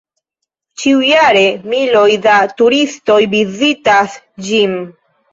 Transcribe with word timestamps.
Ĉiujare 0.83 1.41
miloj 1.73 2.05
da 2.23 2.37
turistoj 2.61 3.17
vizitas 3.35 4.17
ĝin. 4.49 4.73